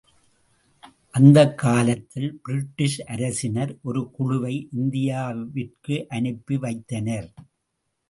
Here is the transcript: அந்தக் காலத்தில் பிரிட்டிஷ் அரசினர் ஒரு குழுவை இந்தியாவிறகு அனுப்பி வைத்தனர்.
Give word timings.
அந்தக் 1.11 1.57
காலத்தில் 1.57 2.39
பிரிட்டிஷ் 2.43 3.01
அரசினர் 3.01 3.77
ஒரு 3.81 4.11
குழுவை 4.11 4.69
இந்தியாவிறகு 4.77 6.05
அனுப்பி 6.07 6.57
வைத்தனர். 6.57 7.33